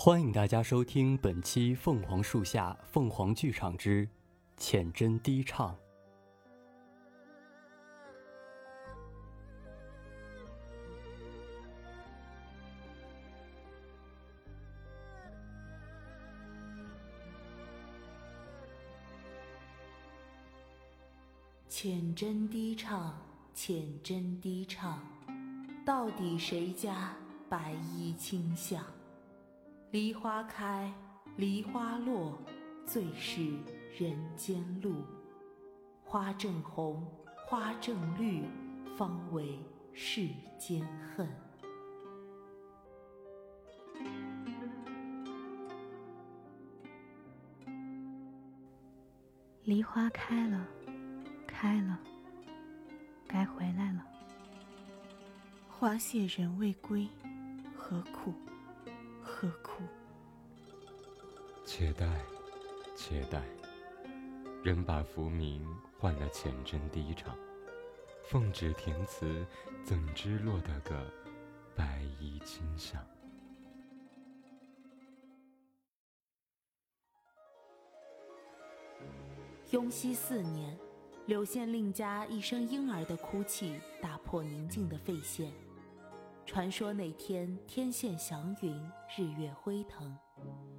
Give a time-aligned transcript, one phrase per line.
[0.00, 4.08] 欢迎大家收听本期《凤凰树下凤凰剧场之
[4.56, 5.74] 浅斟低唱》。
[21.68, 23.20] 浅斟低唱，
[23.52, 25.02] 浅斟低唱，
[25.84, 27.16] 到底谁家
[27.48, 28.80] 白衣卿相？
[29.90, 30.92] 梨花开，
[31.36, 32.38] 梨花落，
[32.84, 33.40] 最是
[33.96, 35.02] 人间路。
[36.04, 37.02] 花正红，
[37.46, 38.44] 花正绿，
[38.98, 39.58] 方为
[39.94, 40.28] 世
[40.58, 41.26] 间恨。
[49.64, 50.68] 梨花开了，
[51.46, 51.98] 开了，
[53.26, 54.04] 该回来了。
[55.66, 57.08] 花谢人未归，
[57.74, 58.34] 何苦？
[59.40, 59.84] 何苦？
[61.64, 62.08] 且待，
[62.96, 63.40] 且待。
[64.64, 65.64] 人把浮名
[65.96, 67.36] 换了浅斟低唱，
[68.24, 69.46] 奉旨填词，
[69.84, 71.08] 怎知落得个
[71.76, 73.00] 白衣卿相？
[79.70, 80.76] 雍熙四年，
[81.26, 85.52] 柳县令家一声婴儿的哭泣，打破宁静的废县。
[86.48, 88.72] 传说那天天现祥云，
[89.14, 90.16] 日月辉腾，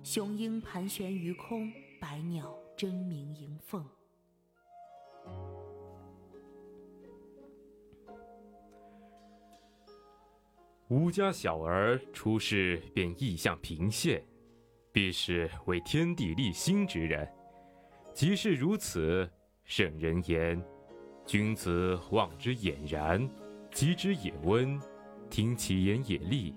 [0.02, 3.86] 雄鹰盘旋于空，百鸟争鸣迎凤。
[10.88, 14.24] 吾家小儿出世便意向平县，
[14.92, 17.32] 必是为天地立心之人。
[18.12, 19.30] 即是如此，
[19.66, 20.60] 圣人言：
[21.28, 23.30] 君子望之俨然，
[23.72, 24.82] 及之也温。
[25.30, 26.54] 听其言也利，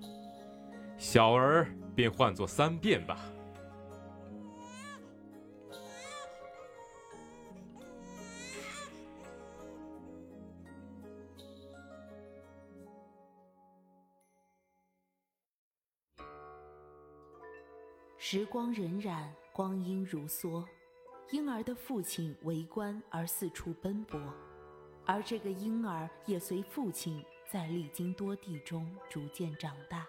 [0.97, 3.19] 小儿便唤作三变吧。
[18.17, 20.65] 时光荏苒，光阴如梭，
[21.31, 24.19] 婴儿的父亲为官而四处奔波，
[25.05, 27.23] 而这个婴儿也随父亲。
[27.51, 30.07] 在历经多地中逐渐长大，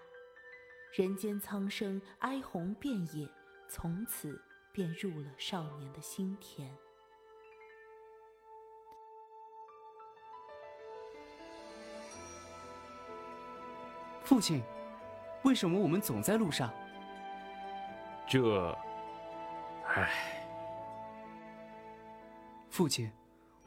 [0.92, 3.28] 人间苍生哀鸿遍野，
[3.68, 4.40] 从此
[4.72, 6.74] 便入了少年的心田。
[14.22, 14.62] 父亲，
[15.42, 16.72] 为什么我们总在路上？
[18.26, 18.70] 这，
[19.86, 20.40] 唉。
[22.70, 23.12] 父亲，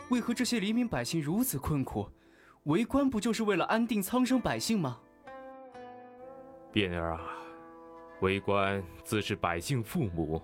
[0.09, 2.09] 为何这些黎民百姓如此困苦？
[2.67, 5.00] 为官不就是为了安定苍生百姓吗？
[6.69, 7.22] 辩儿啊，
[8.19, 10.41] 为官自是百姓父母。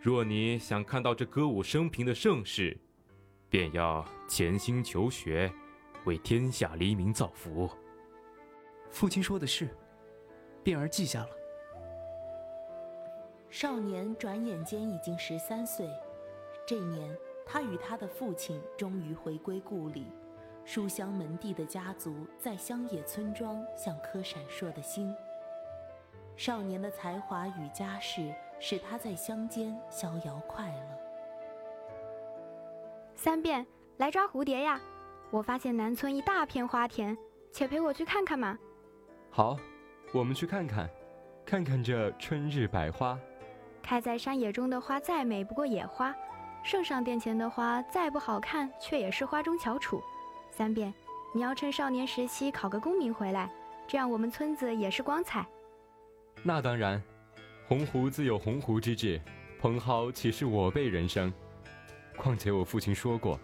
[0.00, 2.76] 若你想看到这歌舞升平的盛世，
[3.48, 5.48] 便要潜心求学，
[6.04, 7.70] 为天下黎民造福。
[8.90, 9.68] 父亲说的是，
[10.64, 11.28] 辩儿记下了。
[13.48, 15.88] 少年转眼间已经十三岁，
[16.66, 17.16] 这年
[17.46, 20.08] 他与他的父亲终于回归故里。
[20.68, 25.16] 书香门第的家族在乡野村庄像颗闪烁的星。
[26.36, 28.30] 少年的才华与家世
[28.60, 31.94] 使他在乡间逍遥快乐。
[33.16, 34.78] 三变，来抓蝴蝶呀！
[35.30, 37.16] 我发现南村一大片花田，
[37.50, 38.58] 且陪我去看看嘛。
[39.30, 39.56] 好，
[40.12, 40.86] 我们去看看，
[41.46, 43.18] 看看这春日百花。
[43.82, 46.14] 开在山野中的花再美不过野花，
[46.62, 49.98] 圣上殿前的花再不好看，却也是花中翘楚。
[50.50, 50.92] 三遍，
[51.32, 53.50] 你要趁少年时期考个功名回来，
[53.86, 55.46] 这样我们村子也是光彩。
[56.42, 57.02] 那当然，
[57.68, 59.20] 鸿鹄自有鸿鹄之志，
[59.60, 61.32] 蓬蒿岂是我辈人生？
[62.16, 63.38] 况且我父亲说过，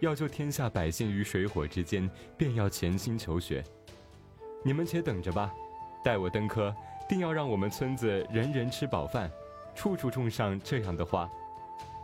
[0.00, 3.62] 要救天下百姓于水火之间，便要潜心求学。
[4.64, 5.52] 你们且等着吧，
[6.02, 6.74] 待我登科，
[7.08, 9.30] 定要让我们村子人人吃饱饭，
[9.74, 11.30] 处处种上这样的花。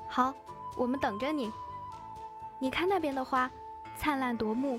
[0.09, 0.33] 好，
[0.77, 1.51] 我们等着你。
[2.61, 3.51] 你看那边的花。
[3.97, 4.79] 灿烂夺目，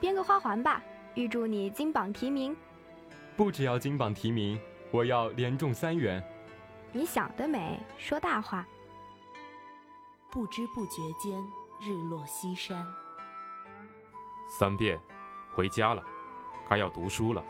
[0.00, 0.82] 编个花环吧，
[1.14, 2.56] 预祝你金榜题名。
[3.36, 4.58] 不只要金榜题名，
[4.90, 6.22] 我要连中三元。
[6.92, 8.66] 你想得美，说大话。
[10.30, 11.38] 不知不觉间，
[11.80, 12.86] 日落西山。
[14.58, 14.98] 三遍，
[15.52, 16.02] 回家了，
[16.68, 17.44] 该要读书了。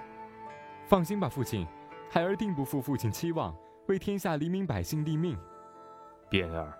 [0.86, 1.66] 放心吧，父亲，
[2.10, 3.54] 孩儿定不负父亲期望，
[3.86, 5.38] 为天下黎民百姓立命。
[6.28, 6.72] 变儿，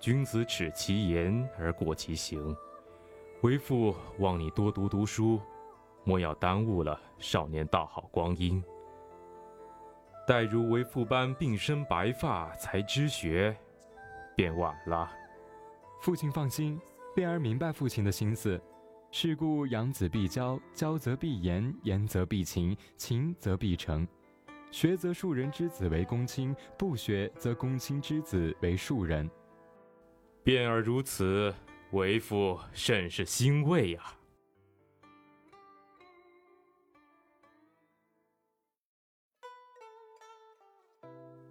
[0.00, 2.56] 君子耻其言而过其行。
[3.42, 5.40] 为父望你多读读书，
[6.04, 8.62] 莫要耽误了少年大好光阴。
[10.26, 13.56] 待如为父般鬓生白发才知学，
[14.36, 15.10] 便晚了。
[16.02, 16.78] 父亲放心，
[17.14, 18.60] 变儿明白父亲的心思。
[19.10, 24.06] 是故养子必教，教则必严，严则必勤，勤则必成。
[24.70, 29.28] 学则庶人之子为公卿，不学则公卿之子为庶人。
[30.44, 31.52] 便儿如此，
[31.92, 34.14] 为父甚是欣慰呀。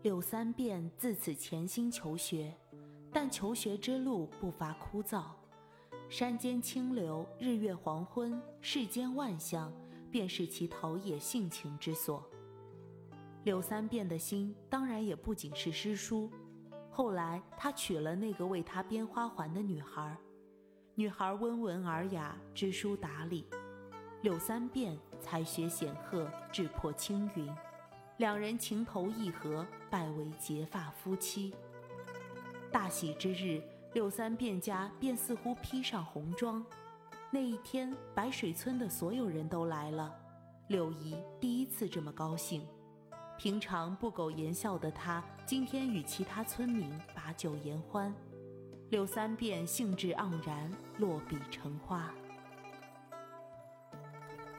[0.01, 2.55] 柳三变自此潜心求学，
[3.11, 5.25] 但求学之路不乏枯燥。
[6.07, 9.71] 山间清流，日月黄昏，世间万象，
[10.09, 12.27] 便是其陶冶性情之所。
[13.43, 16.31] 柳三变的心当然也不仅是诗书。
[16.89, 20.17] 后来他娶了那个为他编花环的女孩，
[20.99, 23.45] 女孩温文尔雅，知书达理。
[24.21, 27.49] 柳三变才学显赫，志破青云，
[28.17, 31.53] 两人情投意合，拜为结发夫妻。
[32.69, 33.63] 大喜之日。
[33.93, 36.63] 柳三变家便似乎披上红妆。
[37.31, 40.13] 那一天，白水村的所有人都来了，
[40.67, 42.67] 柳姨第一次这么高兴。
[43.37, 48.13] 平常不苟言笑的她，今天与其他村民把酒言欢。
[48.89, 52.11] 柳三变兴致盎然，落笔成花。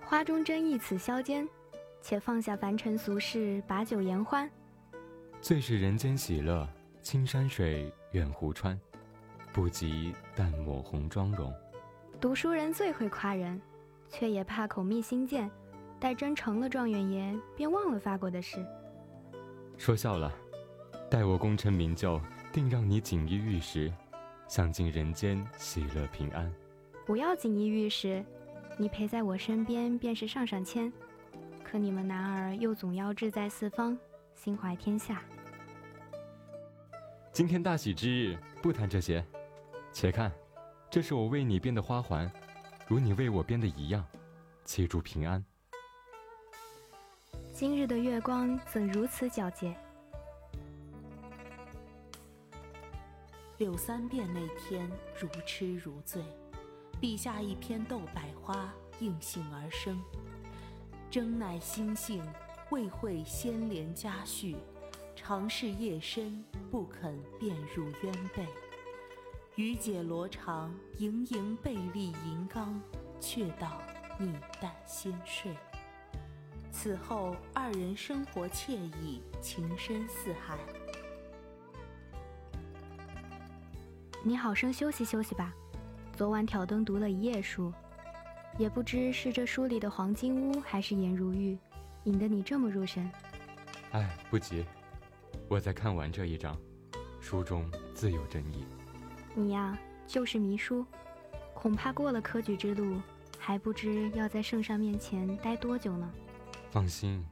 [0.04, 1.48] 花中真意此消间，
[2.00, 4.48] 且放下凡尘俗事，把酒言欢。
[5.40, 6.68] 最是人间喜乐，
[7.02, 8.78] 青山水，远湖川。
[9.52, 11.52] 不及淡抹红妆容。
[12.20, 13.60] 读书人最会夸人，
[14.08, 15.50] 却也怕口蜜心剑。
[15.98, 18.64] 待真成了状元爷，便忘了发过的誓。
[19.76, 20.32] 说笑了，
[21.10, 22.20] 待我功成名就，
[22.52, 23.92] 定让你锦衣玉食，
[24.50, 26.52] 享尽人间喜乐平安。
[27.06, 28.24] 不要锦衣玉食，
[28.76, 30.92] 你陪在我身边便是上上签。
[31.62, 33.96] 可你们男儿又总要志在四方，
[34.34, 35.22] 心怀天下。
[37.32, 39.24] 今天大喜之日，不谈这些。
[39.92, 40.32] 且看，
[40.90, 42.28] 这是我为你编的花环，
[42.88, 44.04] 如你为我编的一样，
[44.64, 45.44] 祈祝平安。
[47.52, 49.72] 今日的月光怎如此皎洁？
[53.60, 56.22] 柳三变那天如痴如醉，
[56.98, 60.00] 笔下一篇斗百花应性而生，
[61.10, 62.24] 真乃心性，
[62.70, 64.56] 未会先怜佳婿，
[65.14, 68.46] 常是夜深不肯便入渊背。
[69.56, 72.80] 余解罗裳，盈盈背立银缸，
[73.20, 73.82] 却道
[74.18, 75.54] 你旦先睡。
[76.72, 80.56] 此后二人生活惬意，情深似海。
[84.22, 85.54] 你好生休息休息吧，
[86.14, 87.72] 昨晚挑灯读了一夜书，
[88.58, 91.56] 也不知是这书里的黄金屋，还是颜如玉，
[92.04, 93.10] 引得你这么入神。
[93.92, 94.62] 哎，不急，
[95.48, 96.54] 我在看完这一章，
[97.18, 98.62] 书中自有真意。
[99.34, 100.84] 你呀，就是迷书，
[101.54, 103.00] 恐怕过了科举之路，
[103.38, 106.10] 还不知要在圣上面前待多久呢。
[106.70, 107.24] 放心，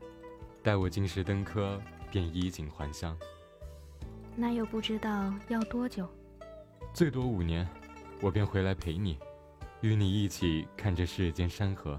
[0.63, 1.79] 待我进士登科，
[2.11, 3.15] 便衣锦还乡。
[4.35, 6.09] 那又不知道要多久？
[6.93, 7.69] 最多五年，
[8.21, 9.19] 我便回来陪你，
[9.83, 11.99] 与你一起看这世间山河。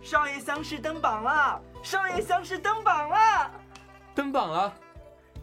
[0.00, 1.62] 少爷乡试登榜了！
[1.82, 3.50] 少爷乡试登榜了！
[4.14, 4.74] 登榜了！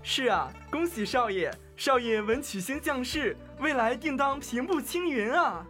[0.01, 1.51] 是啊，恭喜少爷！
[1.77, 5.65] 少爷文曲星降世，未来定当平步青云啊！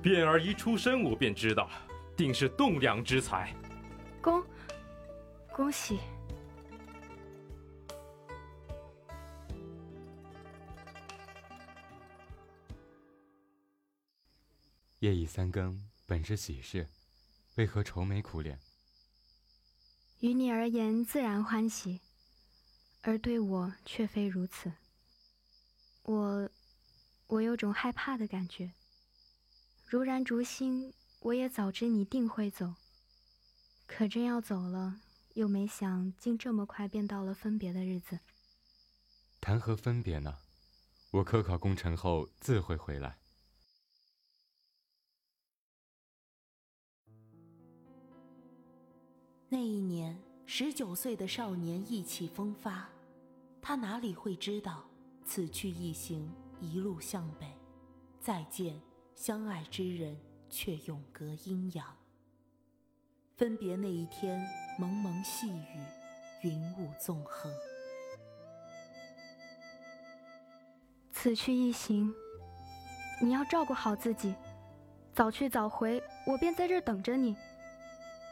[0.00, 1.68] 变儿一出生，我便知道，
[2.16, 3.52] 定是栋梁之才。
[4.22, 4.42] 恭，
[5.52, 5.98] 恭喜！
[15.00, 16.88] 夜已三更，本是喜事，
[17.56, 18.58] 为何愁眉苦脸？
[20.20, 22.00] 于你而言自然欢喜，
[23.02, 24.72] 而对我却非如此。
[26.04, 26.50] 我，
[27.26, 28.72] 我有种害怕的感觉。
[29.84, 32.74] 如然竹心，我也早知你定会走。
[33.86, 35.00] 可真要走了，
[35.34, 38.18] 又没想竟这么快便到了分别的日子。
[39.42, 40.38] 谈何分别呢？
[41.10, 43.18] 我科考功成后自会回来。
[49.56, 52.90] 那一年，十九岁的少年意气风发，
[53.62, 54.84] 他哪里会知道？
[55.24, 57.46] 此去一行，一路向北，
[58.20, 58.78] 再见
[59.14, 60.14] 相爱之人，
[60.50, 61.86] 却永隔阴阳。
[63.34, 64.46] 分别那一天，
[64.78, 65.80] 蒙蒙细雨，
[66.42, 67.50] 云雾纵横。
[71.10, 72.12] 此去一行，
[73.22, 74.34] 你要照顾好自己，
[75.14, 77.34] 早去早回，我便在这等着你。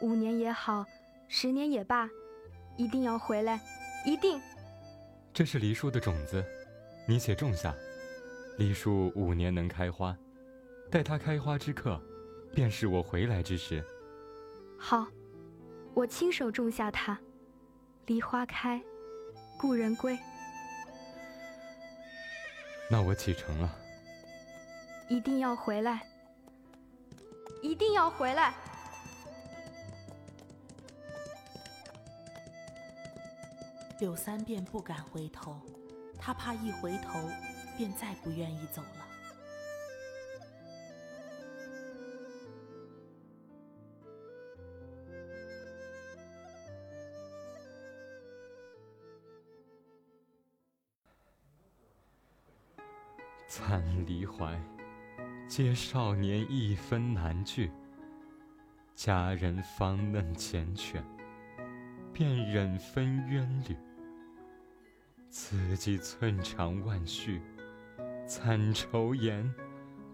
[0.01, 0.85] 五年也好，
[1.27, 2.09] 十年也罢，
[2.77, 3.59] 一定要回来，
[4.05, 4.39] 一定。
[5.33, 6.43] 这是梨树的种子，
[7.07, 7.75] 你且种下。
[8.57, 10.15] 梨树五年能开花，
[10.89, 12.01] 待它开花之刻，
[12.53, 13.83] 便是我回来之时。
[14.77, 15.05] 好，
[15.93, 17.19] 我亲手种下它。
[18.05, 18.81] 梨花开，
[19.59, 20.17] 故人归。
[22.89, 23.75] 那我启程了。
[25.09, 26.01] 一定要回来，
[27.61, 28.53] 一定要回来。
[33.99, 35.61] 柳三便不敢回头，
[36.19, 37.17] 他怕一回头，
[37.77, 39.07] 便再不愿意走了。
[53.47, 54.59] 残离怀，
[55.47, 57.71] 皆少年一分难聚。
[58.93, 61.01] 佳人方嫩缱绻，
[62.15, 63.75] 便忍分冤侣。
[65.29, 67.41] 此际寸肠万绪，
[68.25, 69.53] 惨愁颜，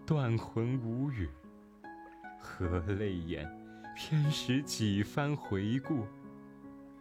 [0.04, 1.30] 断魂无语。
[2.40, 3.48] 何泪眼，
[3.96, 6.08] 偏使几番回顾，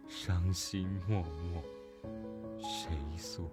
[0.07, 1.63] 伤心默默，
[2.59, 3.49] 谁诉？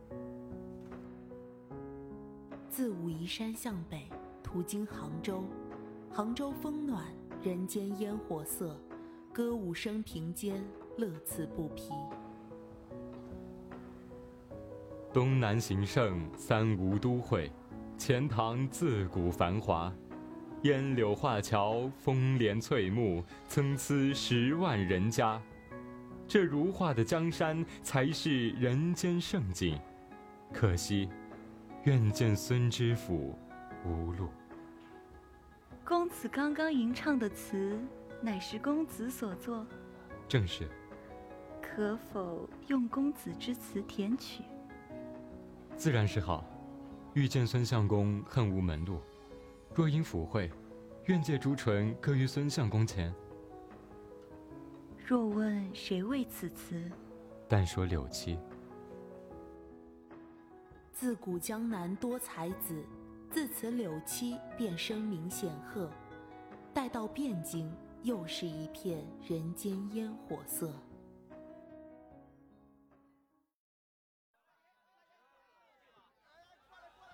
[2.69, 4.07] 自武夷山向北，
[4.43, 5.43] 途经杭州。
[6.11, 7.07] 杭州风暖，
[7.43, 8.78] 人间烟火色，
[9.33, 10.62] 歌舞升平间，
[10.99, 11.93] 乐此不疲。
[15.12, 17.52] 东南形胜，三吴都会，
[17.97, 19.93] 钱塘自古繁华。
[20.62, 25.40] 烟柳画桥，风帘翠幕，参差十万人家。
[26.26, 29.78] 这如画的江山，才是人间胜景。
[30.52, 31.09] 可惜，
[31.85, 33.38] 愿见孙知府，
[33.85, 34.28] 无路。
[35.85, 37.78] 公子刚刚吟唱的词，
[38.21, 39.64] 乃是公子所作？
[40.26, 40.69] 正是。
[41.78, 44.42] 可否用公子之词填曲？
[45.76, 46.44] 自然是好，
[47.14, 48.99] 欲见孙相公，恨无门路。
[49.76, 50.50] 若因抚惠，
[51.04, 53.14] 愿借朱唇歌于孙相公前。
[55.06, 56.90] 若问谁为此词，
[57.47, 58.37] 但说柳七。
[60.92, 62.85] 自古江南多才子，
[63.30, 65.88] 自此柳七便声名显赫。
[66.75, 70.73] 待到汴京，又是一片人间烟火色。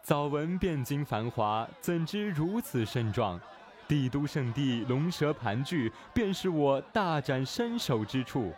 [0.05, 3.41] 早闻汴京繁华，怎知如此盛壮？
[3.89, 8.53] 帝都圣地，龙蛇盘踞，便是我大展身手之处。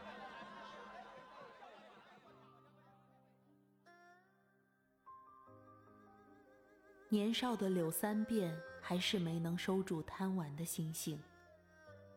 [7.08, 11.16] 年少的柳三变还是没能收住贪玩的心性。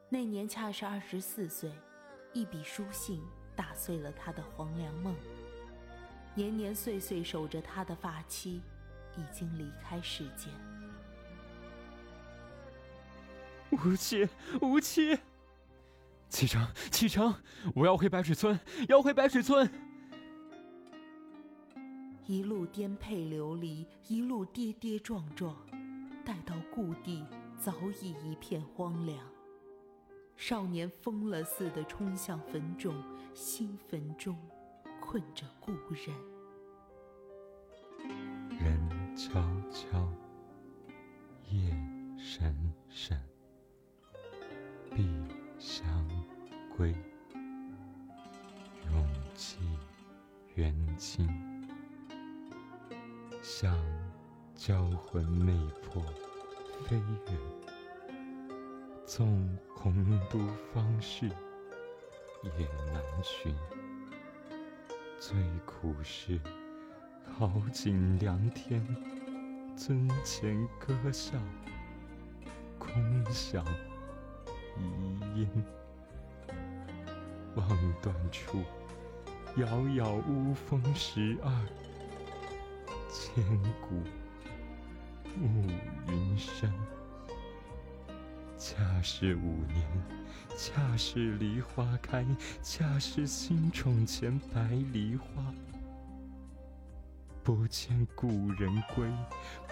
[0.10, 1.72] 那年恰是二十四岁，
[2.34, 3.22] 一笔书信
[3.56, 5.16] 打碎了他的黄粱梦。
[6.34, 8.64] 年年岁岁守着他的发妻。
[9.18, 10.52] 已经离开世间。
[13.72, 14.28] 无期，
[14.62, 15.18] 无期。
[16.30, 17.34] 启程，启程！
[17.74, 19.68] 我要回白水村，要回白水村。
[22.28, 25.56] 一路颠沛流离，一路跌跌撞撞，
[26.24, 27.26] 待到故地，
[27.58, 29.18] 早已一片荒凉。
[30.38, 32.94] 少年疯了似的冲向坟冢，
[33.34, 34.38] 新坟中
[35.02, 36.06] 困着故人。
[36.06, 36.39] 人。
[39.72, 40.12] 悄，
[41.50, 41.70] 夜
[42.18, 42.56] 深
[42.90, 43.20] 深，
[44.96, 45.08] 必
[45.58, 45.86] 相
[46.76, 46.96] 归。
[48.92, 49.58] 永寄
[50.56, 51.28] 元清，
[53.44, 53.78] 想
[54.56, 56.04] 交魂魅魄
[56.86, 56.98] 飞
[57.28, 57.40] 远。
[59.06, 60.40] 纵洪都
[60.74, 61.28] 方士，
[62.58, 63.56] 也难寻。
[65.20, 65.36] 最
[65.66, 66.40] 苦是。
[67.32, 68.86] 好景良天，
[69.80, 71.32] 尊前歌笑，
[72.78, 72.92] 空
[73.32, 73.64] 想
[74.78, 75.50] 遗音。
[77.56, 77.66] 望
[78.02, 78.62] 断处，
[79.56, 81.50] 遥遥乌峰十二，
[83.10, 83.42] 千
[83.80, 84.04] 古
[85.38, 85.64] 暮
[86.10, 86.70] 云深。
[88.58, 89.88] 恰是五年，
[90.58, 92.26] 恰是梨花开，
[92.62, 95.54] 恰是新宠前白梨花。
[97.50, 99.12] 不见故人归，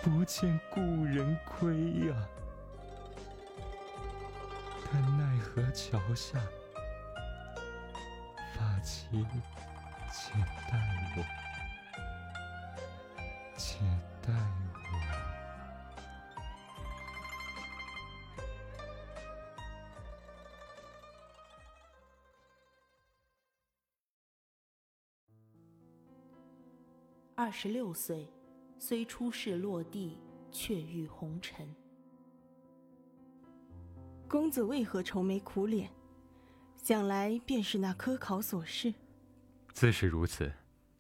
[0.02, 1.76] 不见故人归
[2.08, 2.16] 呀！
[4.92, 6.40] 但奈何桥下，
[8.56, 9.24] 发妻
[10.12, 10.34] 且
[10.72, 10.80] 待
[11.18, 11.24] 我，
[13.56, 13.78] 且
[14.26, 14.67] 待我。
[27.40, 28.28] 二十六岁，
[28.80, 30.18] 虽出世落地，
[30.52, 31.72] 却遇红尘。
[34.28, 35.88] 公子为何愁眉苦脸？
[36.78, 38.92] 想来便是那科考琐事。
[39.72, 40.52] 自是如此，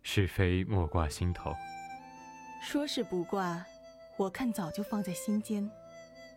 [0.03, 1.51] 是非莫挂心头。
[2.61, 3.65] 说是不挂，
[4.15, 5.67] 我看早就放在心间。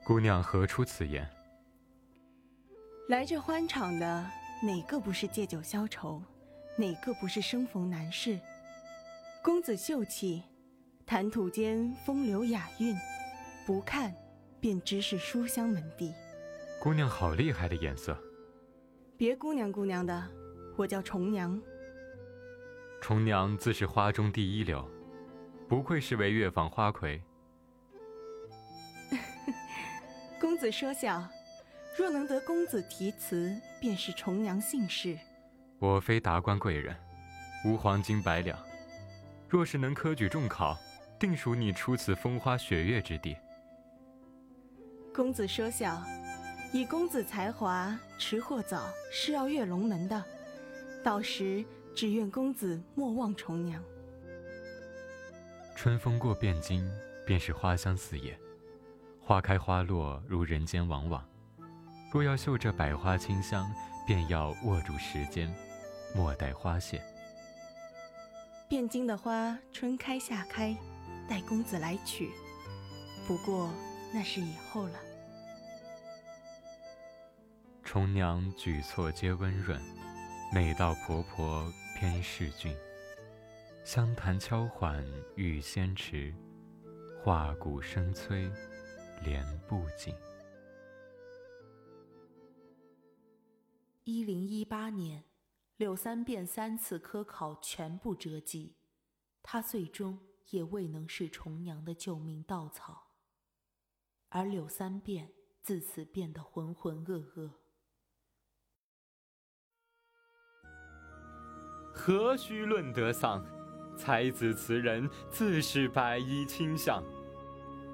[0.07, 1.29] 姑娘何出此言？
[3.11, 4.31] 来这欢场的，
[4.63, 6.23] 哪个不是借酒消愁？
[6.79, 8.41] 哪个不是生逢难事？
[9.43, 10.43] 公子秀气，
[11.07, 12.95] 谈吐间风流雅韵，
[13.67, 14.15] 不看
[14.61, 16.13] 便知是书香门第。
[16.79, 18.15] 姑娘好厉害的眼色。
[19.17, 20.29] 别姑娘姑娘的，
[20.77, 21.59] 我叫重娘。
[23.01, 24.87] 重娘自是花中第一流，
[25.67, 27.23] 不愧是为乐坊花魁。
[30.39, 31.27] 公子说笑，
[31.97, 35.19] 若能得公子题词，便是重娘幸事。
[35.79, 36.95] 我非达官贵人，
[37.65, 38.59] 无黄金百两，
[39.51, 40.79] 若是能科举中考，
[41.19, 43.37] 定属你出此风花雪月之地。
[45.13, 46.01] 公子说笑。
[46.73, 50.23] 以公子才华，迟或早是要跃龙门的。
[51.03, 51.65] 到时
[51.97, 53.83] 只愿公子莫忘重娘。
[55.75, 56.89] 春风过汴京，
[57.27, 58.39] 便是花香四野，
[59.21, 61.29] 花开花落如人间往往。
[62.13, 63.69] 若要嗅这百花清香，
[64.07, 65.53] 便要握住时间，
[66.15, 67.03] 莫待花谢。
[68.71, 70.77] 汴京的花春开夏开，
[71.29, 72.31] 待公子来取。
[73.27, 73.69] 不过
[74.15, 75.01] 那是以后了。
[77.83, 79.77] 重娘举措皆温润，
[80.55, 82.73] 美到婆婆偏是俊。
[83.83, 86.33] 香弹敲缓欲先迟，
[87.25, 88.49] 画鼓声催
[89.25, 90.15] 莲不紧。
[94.05, 95.25] 一零一八年，
[95.81, 98.77] 柳三变三次科考全部折戟，
[99.43, 100.19] 他最终
[100.51, 103.13] 也未能是重娘的救命稻草，
[104.29, 107.53] 而柳三变自此变得浑浑噩噩。
[111.95, 113.43] 何须论得丧？
[113.97, 117.03] 才子词人自是白衣卿相。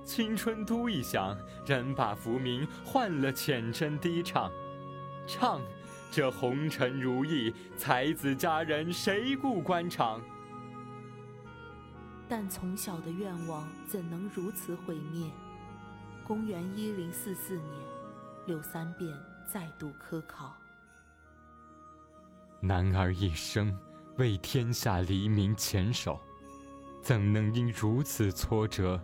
[0.05, 4.51] 青春都一响，人把浮名换了浅斟低唱。
[5.25, 5.61] 唱，
[6.17, 10.19] 这红尘如意，才子佳人谁顾官场？
[12.27, 15.31] 但从小的愿望怎能如此毁灭？
[16.27, 17.71] 公元一零四四年，
[18.47, 19.15] 柳三变
[19.47, 20.57] 再度科考。
[22.63, 23.79] 男儿一生。
[24.17, 26.19] 为天下黎民前首，
[27.03, 28.99] 怎能因如此挫折，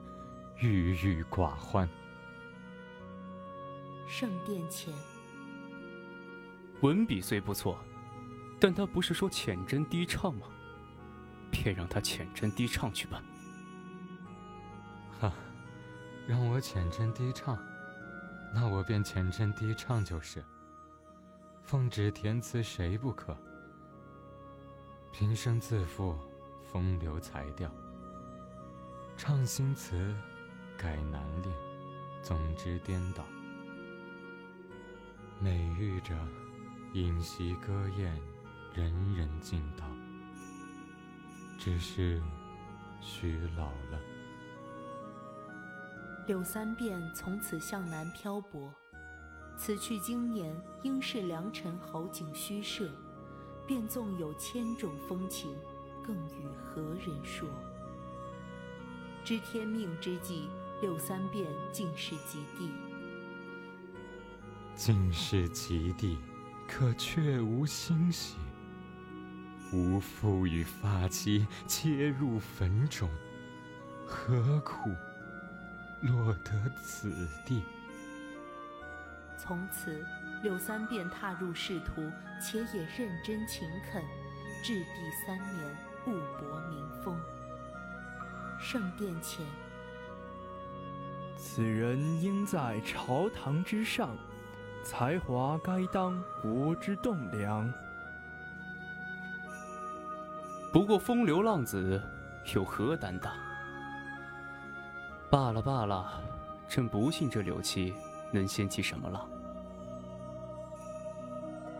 [0.58, 1.86] 郁郁寡欢？
[4.08, 4.94] 圣殿前，
[6.82, 7.78] 文笔虽不错，
[8.60, 10.46] 但他不是说浅斟低唱吗？
[11.50, 13.22] 便让他浅斟低唱去吧。
[15.20, 15.32] 哈，
[16.26, 17.56] 让我浅斟低唱，
[18.52, 20.44] 那我便浅斟低唱就是。
[21.62, 23.36] 奉旨填词，谁不可？
[25.12, 26.18] 平生自负，
[26.64, 27.70] 风流才调。
[29.16, 30.12] 唱新词，
[30.76, 31.54] 改难练，
[32.22, 33.24] 总之颠倒。
[35.38, 36.16] 美玉着，
[36.94, 38.14] 饮席歌宴，
[38.74, 39.84] 人人敬道。
[41.58, 42.20] 只是，
[43.00, 43.98] 许老了。
[46.26, 48.70] 柳三变从此向南漂泊，
[49.56, 52.90] 此去经年，应是良辰好景虚设。
[53.64, 55.56] 便纵有千种风情，
[56.04, 57.48] 更与何人说？
[59.24, 60.50] 知天命之际，
[60.82, 62.70] 柳三变竟是极地。
[64.74, 66.18] 竟是极地，
[66.74, 68.38] 可却无欣喜。
[69.74, 73.10] 无父与发妻皆入坟中，
[74.06, 74.90] 何苦
[76.00, 77.62] 落得此地？
[79.36, 80.02] 从此。
[80.42, 84.02] 柳三便踏入仕途，且也认真勤恳，
[84.60, 87.16] 至第三年物博名封。
[88.58, 89.46] 圣殿前，
[91.36, 94.16] 此人应在朝堂之上，
[94.84, 97.72] 才华该当国之栋梁。
[100.72, 102.02] 不过风流浪子
[102.54, 103.32] 有何担当？
[105.30, 106.20] 罢了罢了，
[106.68, 107.94] 朕不信这柳七
[108.30, 109.28] 能掀起什么浪。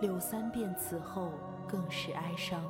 [0.01, 1.33] 柳三变此后
[1.69, 2.63] 更是哀伤。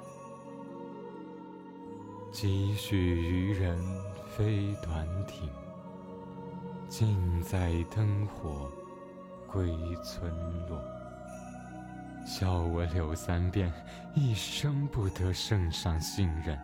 [2.30, 3.78] 几许渔人
[4.28, 5.48] 飞短艇，
[6.88, 8.70] 尽在灯火
[9.52, 10.32] 归村
[10.68, 10.82] 落。
[12.24, 13.70] 笑我柳三变
[14.14, 16.58] 一生不得圣上信任，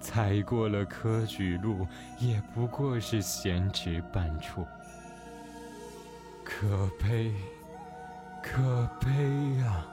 [0.00, 1.86] 踩过了科举路，
[2.18, 4.64] 也不过是闲职半处。
[6.44, 7.34] 可悲，
[8.42, 9.86] 可悲啊！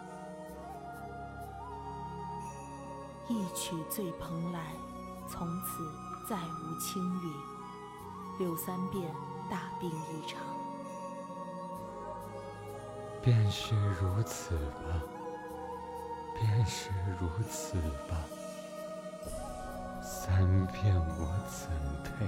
[3.30, 4.60] 一曲醉蓬莱，
[5.28, 5.90] 从此
[6.30, 8.46] 再无青云。
[8.46, 9.10] 柳三变
[9.50, 10.42] 大病一场，
[13.22, 15.04] 便是如此吧，
[16.36, 17.78] 便是如此
[18.08, 18.26] 吧。
[20.02, 21.70] 三遍我怎
[22.04, 22.26] 配？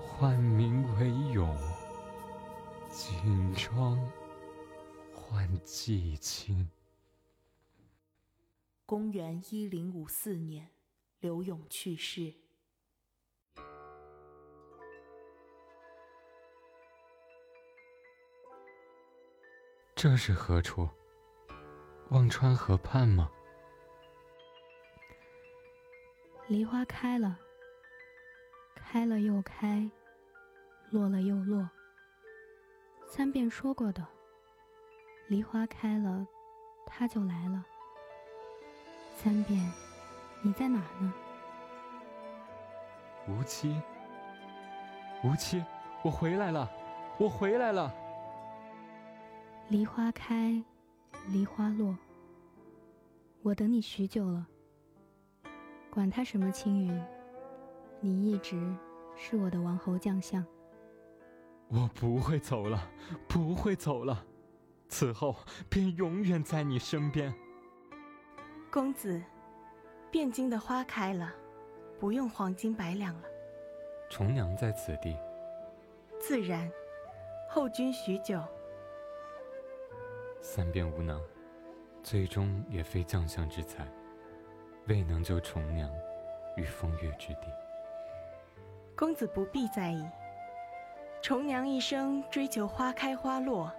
[0.00, 1.54] 唤名为勇，
[2.90, 4.00] 锦装
[5.14, 6.68] 换季青。
[8.86, 10.70] 公元一零五四年，
[11.20, 12.32] 刘永去世。
[20.08, 20.88] 这是何处？
[22.10, 23.28] 忘川河畔吗？
[26.46, 27.36] 梨花开了，
[28.76, 29.90] 开了又开，
[30.90, 31.68] 落了又落。
[33.04, 34.06] 三遍说过的，
[35.26, 36.24] 梨花开了，
[36.86, 37.64] 他就来了。
[39.16, 39.72] 三遍，
[40.40, 41.12] 你在哪呢？
[43.26, 43.82] 无期，
[45.24, 45.64] 无期，
[46.04, 46.70] 我回来了，
[47.18, 47.92] 我回来了。
[49.68, 50.62] 梨花开，
[51.32, 51.98] 梨花落。
[53.42, 54.46] 我等你许久了。
[55.90, 57.04] 管他什么青云，
[58.00, 58.72] 你一直
[59.16, 60.44] 是我的王侯将相。
[61.66, 62.88] 我不会走了，
[63.26, 64.24] 不会走了，
[64.88, 65.34] 此后
[65.68, 67.34] 便永远在你身边。
[68.70, 69.20] 公子，
[70.12, 71.34] 汴京的花开了，
[71.98, 73.22] 不用黄金百两了。
[74.08, 75.16] 重娘在此地。
[76.20, 76.70] 自然，
[77.50, 78.40] 后君许久。
[80.48, 81.20] 三变无能，
[82.04, 83.84] 最终也非将相之才。
[84.86, 85.90] 未能救重娘
[86.56, 87.48] 于风月之地，
[88.96, 90.08] 公子不必在意。
[91.20, 93.72] 重娘一生追求花开花落，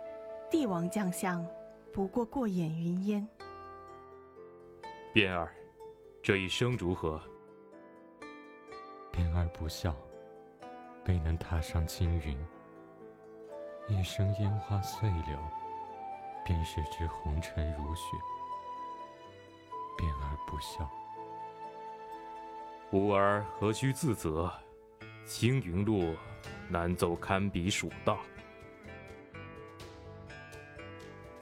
[0.51, 1.47] 帝王将相
[1.93, 3.25] 不过过眼云烟。
[5.13, 5.49] 卞儿，
[6.21, 7.21] 这一生如何？
[9.13, 9.95] 卞儿不孝，
[11.05, 12.37] 未能踏上青云，
[13.87, 15.39] 一生烟花碎柳，
[16.47, 18.03] 便是知红尘如雪。
[19.97, 20.89] 变而不笑，
[22.91, 24.49] 吾儿何须自责？
[25.25, 26.15] 青云路
[26.69, 28.19] 难走堪比蜀道。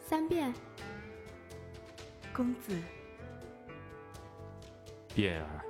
[0.04, 0.52] 三遍，
[2.34, 2.82] 公子。
[5.13, 5.62] 变儿，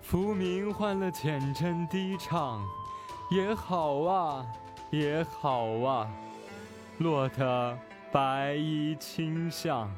[0.00, 2.66] 浮名换了浅斟低唱，
[3.30, 4.46] 也好啊，
[4.90, 6.10] 也好啊。
[6.98, 7.76] 落得
[8.12, 9.90] 白衣卿相。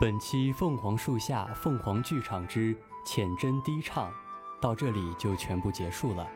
[0.00, 4.12] 本期凤凰树下凤凰剧场之浅斟低唱，
[4.60, 6.26] 到这里就全部结束了。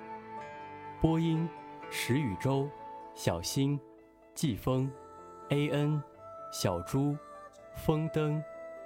[1.00, 1.48] 播音：
[1.90, 2.68] 石宇洲、
[3.14, 3.80] 小新、
[4.34, 4.88] 季风、
[5.48, 6.00] A.N、
[6.52, 7.16] 小朱、
[7.74, 8.42] 风灯、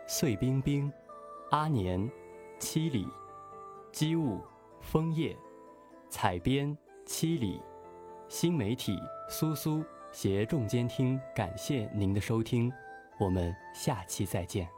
[0.06, 0.92] 碎冰冰、
[1.50, 2.10] 阿年、
[2.58, 3.06] 七里。
[3.90, 4.40] 机务：
[4.80, 5.36] 枫叶，
[6.10, 7.60] 彩边：七里，
[8.28, 8.98] 新媒体：
[9.28, 12.72] 苏苏，携众监听，感谢您的收听，
[13.18, 14.68] 我们下期再见。